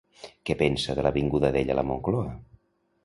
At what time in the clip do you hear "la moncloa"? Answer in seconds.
1.81-2.33